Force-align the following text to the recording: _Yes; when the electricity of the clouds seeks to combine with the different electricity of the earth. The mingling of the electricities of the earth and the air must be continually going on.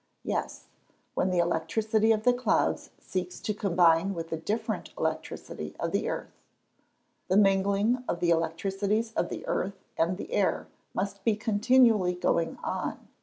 _Yes; 0.23 0.65
when 1.13 1.29
the 1.29 1.37
electricity 1.37 2.11
of 2.11 2.23
the 2.23 2.33
clouds 2.33 2.89
seeks 2.99 3.39
to 3.41 3.53
combine 3.53 4.15
with 4.15 4.31
the 4.31 4.35
different 4.37 4.89
electricity 4.97 5.75
of 5.79 5.91
the 5.91 6.09
earth. 6.09 6.41
The 7.27 7.37
mingling 7.37 8.03
of 8.09 8.19
the 8.19 8.31
electricities 8.31 9.13
of 9.13 9.29
the 9.29 9.45
earth 9.45 9.85
and 9.99 10.17
the 10.17 10.33
air 10.33 10.67
must 10.95 11.23
be 11.23 11.35
continually 11.35 12.15
going 12.15 12.57
on. 12.63 13.09